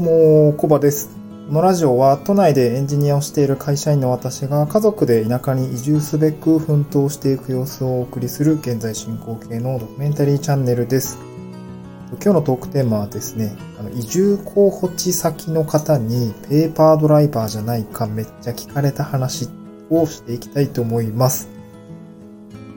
[0.00, 1.10] うも、コバです。
[1.48, 11.18] このラジオは都内でエンジニアをしている会社員の私が家族で田舎に移住すべく奮闘していく様子をお送りする現在進行形のドキュメンタリーチャンネルです。
[12.12, 19.48] 今日のトークテーマはですね、あの移住候補地先の方にペーパードライバーじゃないかめっちゃ聞かれた話
[19.90, 21.50] をしていきたいと思います。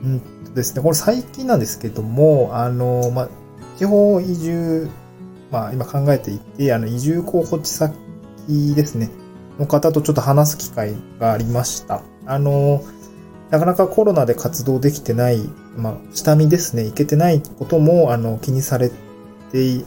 [0.02, 3.28] うんとですね、これ最近なんですけども、あの、ま、
[3.78, 4.90] 地方移住
[5.54, 7.94] まあ、今考えていて、あの、移住候補地先
[8.74, 9.08] ですね、
[9.60, 12.02] の方とちょっと話す機会がありました。
[12.26, 12.82] あの、
[13.50, 18.90] なかなかコロナで活動できてない、まあ、下見ですね、いけてないことも、あの、気にされ
[19.52, 19.84] てい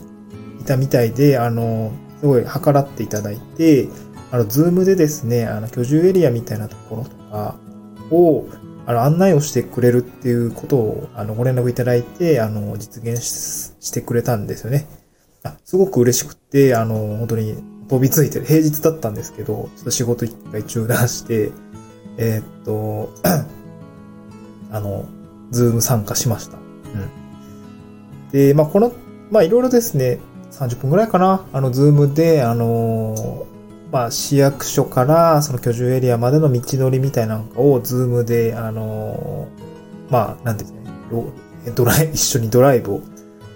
[0.66, 3.90] たみたいで、あの、すごい計らっていただいて、
[4.32, 7.58] あの、ズームでですね、あの、居住エリアみたいなところとか
[8.10, 8.46] を、
[8.86, 14.88] あの、案内をしてくれるっていうことを、あの、ご連絡いただいて、あの、実現してくれたんですよね。
[15.66, 17.56] すごく嬉しくて、あの、本当に
[17.88, 18.46] 飛びついてる。
[18.46, 21.52] 平日だったんですけど、ちょっと仕事一回中断して、
[22.18, 23.14] えー、っと、
[24.72, 25.06] あの、
[25.52, 26.58] ズーム参加しました。
[26.58, 26.60] う
[28.28, 28.32] ん。
[28.32, 28.92] で、まあ、この、
[29.32, 30.20] まあ、いろいろですね、
[30.52, 33.46] 30分くらいかな、あの、ズームで、あの、
[33.92, 39.48] まあ、市役所からその居住エリアまでの道のりみたいなのをズームで、あの、
[40.10, 43.02] まあ、なんていうんですかね、ドライ、一緒にドライブを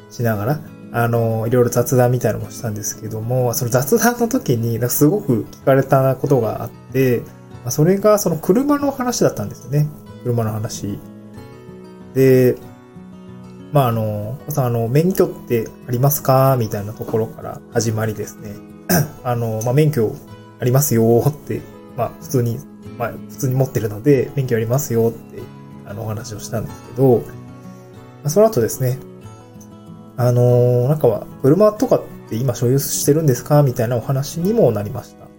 [0.10, 0.60] しながら、
[0.94, 7.24] あの、いろいろ雑談みたいなのもしたんですけども、その雑談の時に、すごく聞かれたことがあって、
[7.70, 9.88] それがその車の話だったんですよね。
[10.24, 11.00] 車の話。
[12.14, 12.58] で、
[13.72, 16.58] まあ、あの、あの、免許ってありますか？
[16.60, 18.56] みたいなところから始まりですね。
[19.24, 20.14] あの、まあ、免許
[20.60, 21.62] ありますよって、
[21.96, 22.60] まあ、普通に、
[22.98, 25.42] まあ、普通に持ってるので、免許ありますよって、
[25.86, 27.24] あの、お話をしたんですけど、
[28.28, 29.00] その後ですね、
[30.22, 33.64] あのー、なんかは、車とかって今所有してるんですか？
[33.64, 35.26] みたいなお話にもなりました。
[35.26, 35.32] うん。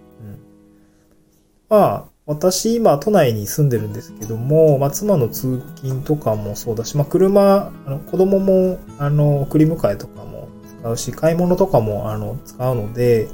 [1.69, 10.47] まあ、私今都内に住んでるんですけども、まあ妻の通勤とかもそうだし、まあ車、あの子供も、あの、送り迎えとかも
[10.81, 13.27] 使うし、買い物とかも、あの、使うので、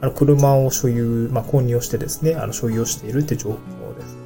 [0.00, 3.54] あの、車を所有、まあ購入をしてですね、あの、所有をしているって状況
[3.94, 4.16] です。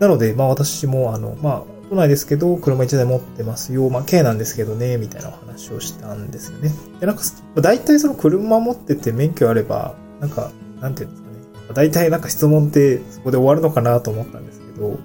[0.00, 3.90] なので、まあ私も、あの、まあ、都内ですけど、車1台持ってますよ。
[3.90, 6.70] まあ、軽なんですけどね、みたいなお話をしたんですよね。
[7.00, 7.22] で、なんか、
[7.56, 11.74] 大体その車持ってて免許あれば、なんか、なんていうんですかね。
[11.74, 14.98] 大体なんか質問ってそこで終わるのかなと思ったんですけど、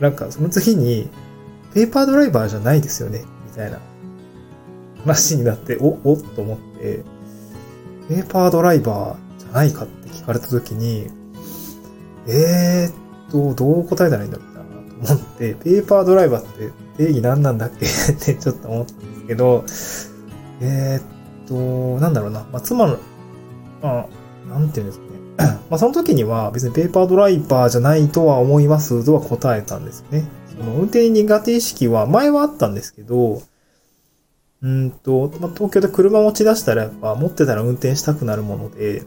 [0.00, 1.10] なんかその次に、
[1.74, 3.78] ペーパードライバーじゃないですよね、みたいな
[5.04, 7.04] 話になって、お、おっと思って、
[8.08, 11.10] ペーパードライバーじゃないかって聞かれた時に、
[12.26, 14.49] えーっと、どう答えたらいいんだろう
[15.02, 17.86] 思って、ペーパードライバーって定義何なんだっけ？
[18.12, 19.64] ってちょっと思ったんですけど、
[20.60, 22.46] えー、っと、なんだろうな。
[22.52, 22.96] まあ、妻の、
[23.82, 24.06] ま
[24.48, 25.04] あ、なんていうんですか
[25.44, 25.58] ね。
[25.70, 30.28] まあ、その時には別にペーパードライバーじゃないとは思いますとは答えたんですよね。
[30.58, 33.42] その運転苦手意識は前はあったんですけど、
[34.62, 39.04] うんと、まあ、東京で車持ち出したらやっぱ持ってたら運転したくなるもので、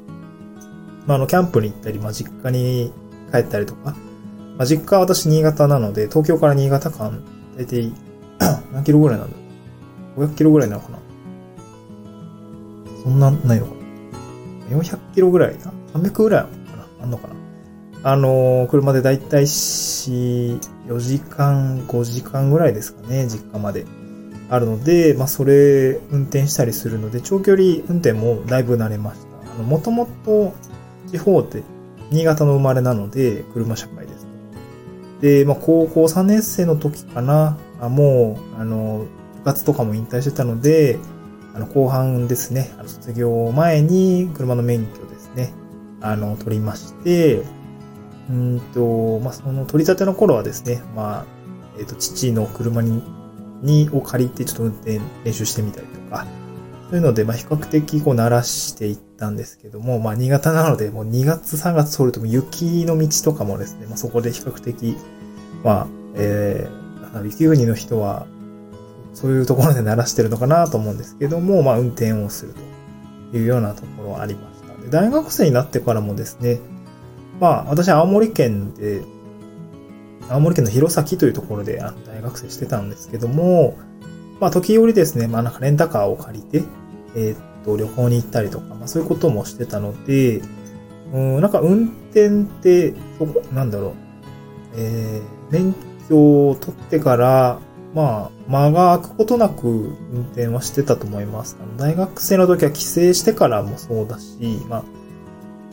[1.06, 2.92] まあ、あの、キャンプに行ったり、まあ、実家に
[3.32, 3.96] 帰ったりとか、
[4.58, 7.20] まあ、実家は私新潟なので、東京から新潟間、
[7.58, 7.92] 大体、
[8.72, 9.38] 何キロぐらいなんだ？
[10.18, 11.00] ろう ?500 キロぐらいなのかな？
[13.04, 13.74] そんな、ないのか
[14.70, 16.88] な ?400 キロぐらいな ?300 ぐらいかな？
[17.02, 17.36] あんのかな？
[18.06, 23.86] あのー、車で大体4、4時間、5時間ぐらいですかね、実家まで。
[24.50, 29.54] あるので、まあ、それ、運転したりするので、長距離運転もだいぶ慣れました。
[29.54, 30.54] あの、もともと、
[31.10, 31.64] 地方って、
[32.12, 34.13] 新潟の生まれなので、車社会で。
[35.24, 39.08] で、まあ、高校3年生の時かな、あもう、あの、
[39.38, 41.00] 部活とかも引退してたので、
[41.56, 45.54] あの、後半ですね、あの卒業前に車の免許ですね、
[46.02, 47.42] あの、取りまして、
[48.30, 51.26] うんと、まあ、その取り立ての頃はですね、まあ、
[51.78, 53.02] えっ、ー、と、父の車に、
[53.62, 56.28] に、を借りてちょっと運転練習してみたりとか、
[56.94, 64.96] そういうので、まあ、比較的こう慣らしていったんですけども、まあ、新潟なので、もう2月3月通ると雪の道とかもですね、まあ、そこで比較的、
[65.64, 68.28] まあ、えー、雪国の人は、
[69.16, 72.54] そういうところで慣らしてるのかなと思うんですけども、まあ、運転をする
[73.32, 74.80] というようなところはありました。
[74.80, 76.60] で大学生になってからもですね、
[77.40, 79.02] まあ、私は青森県で、
[80.30, 83.80] 青森県の弘前というところであの大学生してたんですけども、
[84.40, 86.64] まあ、時折ですね、まあ、なんかレンタカーを借りて、
[87.16, 90.42] えー、っと、旅行に行ったりとか、まあ、そういうこともしてたので、
[91.14, 93.94] うん、なんか運転って、そこ、なんだろう、
[94.76, 95.74] えー、免
[96.10, 97.60] 許を取ってから、
[97.94, 101.58] まあ、間が空くことなく運転はしてたと思います。
[101.62, 104.84] あの大学生の時は帰省してからもそうだし、まあ、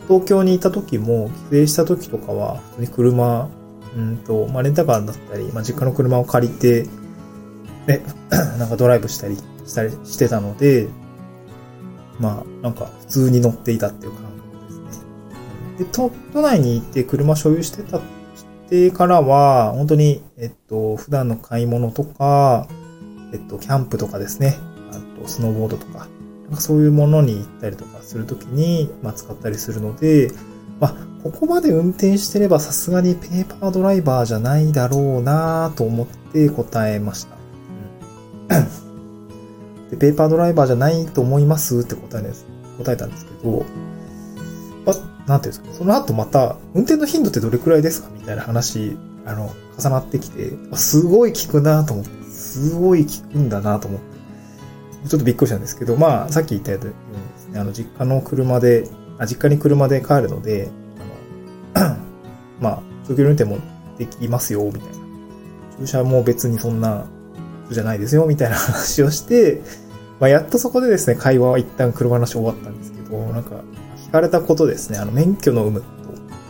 [0.07, 3.49] 東京にいた時も、帰省した時とかは、普通に車、
[3.97, 6.87] うんと、まあ、レンタカーだったり、まあ、実家の車を借りて、
[7.87, 8.03] ね、
[8.59, 10.89] なんかドライブしたり、したりしてたので、
[12.21, 15.05] まあ、なんか普通に乗っていたっていう感覚ですね。
[15.79, 18.03] で、都都内に行って車所有してた、し
[18.69, 22.69] てからは、本当に、えっと、普段の買い物とか、
[23.33, 24.59] えっと、キャンプとかですね。
[24.93, 26.09] あと、スノーボードとか、
[26.45, 30.31] なんかそういうものに行ったりとかするときに、まあ、使ったりするので、
[30.79, 37.37] まあ、ここまで運転してればさすがにペーパードライバーじゃないだろうなと思って答えました。
[38.57, 38.90] うん
[39.91, 42.33] で、ペーパードライバーじゃないと思いますって答え。
[42.83, 43.65] 答えたんですけど、
[44.87, 44.95] ま、
[45.27, 48.97] なんていうんですか、その後また、運転の頻度ってどれくらいですかみたいな話、
[49.27, 56.95] あの、重なってきて、すごい効くなと思って、すごい効くんだなと思って、ちょっとびっくりしたんですけど、まあ、さっき言ったようにで
[57.39, 58.89] すね、あの、実家の車で、
[59.19, 60.71] あ実家に車で帰るので、
[61.75, 61.97] あの、
[62.61, 63.59] まあ、長距離運転も
[63.99, 64.87] できますよ、みたいな。
[65.79, 67.07] 駐車も別にそんな
[67.75, 69.63] じゃないですよ、みたいな話をして、
[70.19, 73.63] まあ、やっとそこでですね、会話は一旦車の話終わったんですけど、なんか、
[74.07, 75.87] 聞かれたことですね、あの、免許の有無と、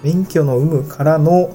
[0.03, 1.55] 免許の有無からの、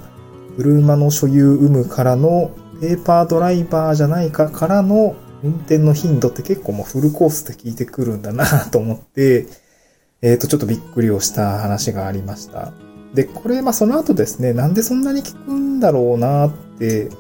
[0.57, 9.47] 車の所有有無からの、ペーパードライバーじゃないかからの、運転の頻度って結構もうフルコースで聞いてくるんだなと思って、
[10.21, 12.73] えっ、ー、と、ちょっとびっくりをした話がありました。
[13.13, 16.51] で、これ、まあ、その後ですね、なんでそんなに効くんだろうなっ、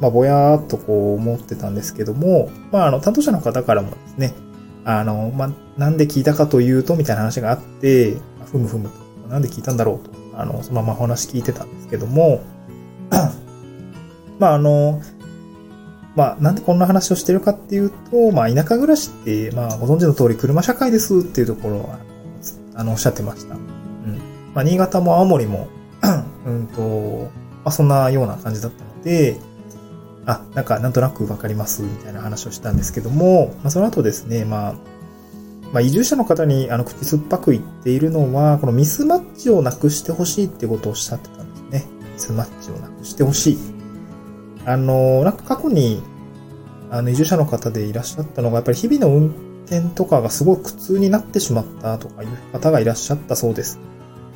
[0.01, 4.33] まあ、ぼやーっとこう思ってたんですけども、まあ、あの、担当者の方からもですね、
[4.83, 8.17] あの、まあ、なんで聞いたかというと、みたいな話があって、
[8.51, 12.41] ふむふむと、なんで聞いたんだろうと、あの、そのままお話聞いてたんですけども、
[14.39, 15.01] まあ、あの、
[16.15, 21.99] まあ、なんでこんな話をしてるかっていうと、まあ、田舎暮らしって、まあ、ご存知の通り車社会ですっていうところは、
[22.75, 23.55] あの、おっしゃってました。
[23.55, 23.61] うん。
[24.53, 25.67] まあ、新潟も青森も、
[26.45, 27.31] うんと、
[27.63, 29.37] まあ、そんなような感じだったので、
[30.25, 34.75] あ、なんかなんとなくわかりますみたいな話をしたんですけども、まあ、その後ですね、まあ、
[35.71, 41.85] まあ、移住者の方にあの口酸っぱく言っているのは、このミスマッチをなくしてほしいってことをおっしゃってたんですね。
[42.13, 43.57] ミスマッチをなくしてほしい。
[44.65, 46.01] あの、なんか過去に、
[46.89, 49.27] あの、移住者の方でいらっしゃったのが、やっぱり日々の運
[49.65, 53.79] 転とかがすごい苦痛になってしまったとかいう方がいらっしゃったそうです。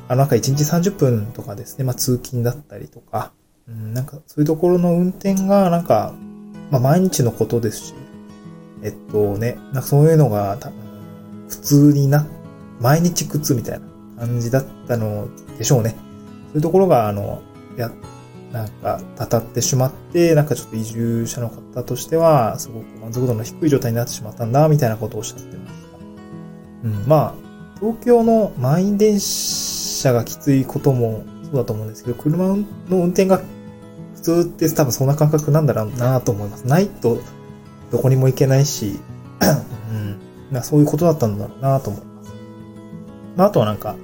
[0.08, 3.32] あの、なんか1日30分とかですね、まあ通勤だったりとか、
[3.68, 6.14] うん、なんかそういうところの運転が、なんか、
[6.70, 7.94] まあ毎日のことですし、
[8.82, 10.78] えっとね、なんかそういうのが多分
[11.48, 12.26] 普通にな、
[12.80, 13.86] 毎日苦痛みたいな
[14.18, 15.28] 感じだったの
[15.58, 15.90] でしょうね。
[15.90, 17.42] そういうところが、あの、
[17.80, 17.90] や、
[18.52, 26.88] なんか、たたってしまって、なんかちょっと移住者の方としては、すごく満足度の低い状態になってしまったんだ、みたいなことをおっしゃってました。
[26.88, 27.34] うん、まあ、
[27.78, 33.42] 東京の満員電車がきついこともそうだと思うんですけど、車の運転が
[34.14, 36.66] 普通って多分そんな感覚なんだろうなと思います。
[36.66, 37.20] ないと
[37.90, 39.00] どこにも行けないし、
[39.90, 40.18] うん、
[40.50, 42.30] なそういうことだったんだろうなと思います。
[43.36, 43.96] まあ、あとはなんか、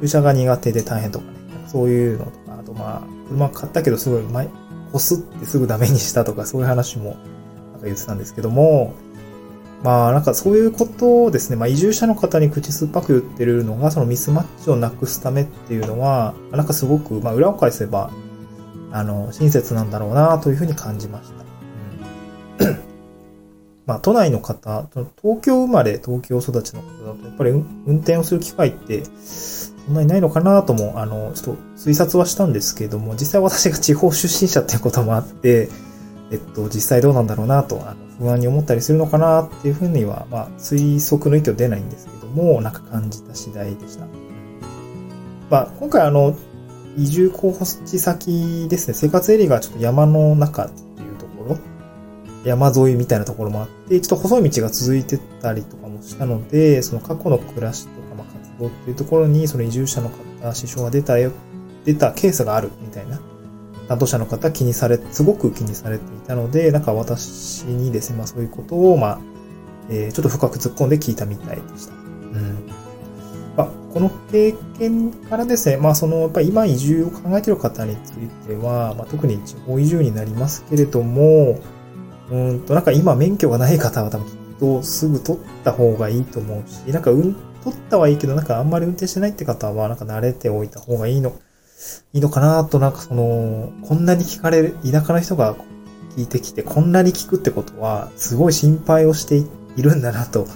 [0.00, 1.32] 駐車が苦手で大変とかね、
[1.68, 4.48] そういうのとか、あとまあ、車買ったけどすごい前、
[4.92, 7.18] こすってすぐダメにしたとか、そういう話もなんか
[7.84, 8.94] 言ってたんですけども、
[9.82, 18.10] まあなんかそういうことをですね、まあ移住者の方に口酸っぱく言ってるのが、そのミスマッチをなくすためっていうのは、なんかすごく、まあ裏を返せば、
[18.92, 21.32] あの、親切なんだろうなというふうに感じまし
[22.58, 22.66] た。
[22.66, 22.78] うん、
[23.86, 24.86] まあ都内の方、
[25.22, 35.70] 東京生まれ、東京育ちの方だと、やっぱり運転をする機会って、そんなにないのかなとも、あの、ちょっと推察はしたんですけども、実際私が地方出身者っていうこともあって、
[36.30, 44.06] えっと、実際どうなんだろうなと、あの不安に思ったりするのかなっていうふうには、まあ、推測の意見は出ないんですけども、なんか感じた次第でした。
[45.48, 46.36] まあ、今回あの、
[46.98, 51.58] 移住候補地先ですね、生活エリアがちょっと山の中っていうところ、
[52.44, 60.10] 山沿いみたいなところもあって、ちょっと細い道が続いてたりとかもしたので、その過去の暮らしとか、まあ、活動っていうところに、その移住者の
[60.42, 61.32] 方、支障が出たよ、
[61.86, 63.18] 出たケースがあるみたいな
[63.90, 69.20] 担当者の方気にされ、すごく気にされていたので、なんか私にですね、まあそういうことを、まあ、
[69.88, 71.94] えー、ちょっと深く突っ込んで聞いたみたいでした。
[71.94, 72.70] うん。
[73.56, 81.58] まあ、この経験からですね、まあその、やっぱり今移住を考えている方については、まあ特に地方移住になりますけれども、
[82.30, 91.32] うんと、なんか今免許がない方は多分きっとすぐ取った方がいいと思うし、なんかうん、取ったはいいけど、なんかあんまり運転してないって方は、なんか慣れておいた方がいいの
[92.12, 95.54] いいのかなと、なんかその、こんなに聞かれる、田舎の人が
[96.16, 99.46] 聞いてきて、こんなに聞くってことは、すごい心配をしてい
[99.82, 100.46] るんだなと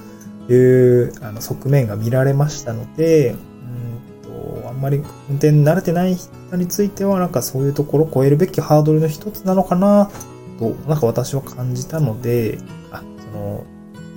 [0.48, 10.10] いうあの側面が見られましたので、うんとあんまり運転慣れてない人については、なんかそういうところを超えるべきハードルの一つなのかな
[10.58, 12.58] と、なんか私は感じたので、
[12.90, 13.02] あ、
[13.32, 13.64] その、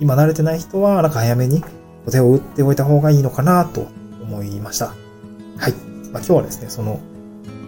[0.00, 1.64] 今慣れてない人は、なんか早めに
[2.06, 3.86] お手を打っておいた方がいいのかなと
[4.22, 4.94] 思いました。
[5.56, 5.87] はい。
[6.12, 7.00] まあ、今日はですね、その、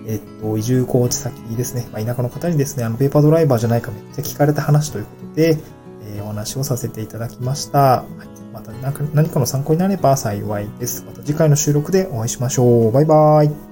[0.07, 5.59] えっと、移住コーチ先ですね、まあ、田舎の方にですね、あの、ペーパードライバーじゃないかめっちゃ聞かれた話ということで、
[6.03, 7.79] えー、お話をさせていただきました。
[7.79, 11.05] はい、また何かの参考になれば幸いです。
[11.05, 12.93] また次回の収録でお会いしましょう。
[12.93, 13.70] バイバーイ。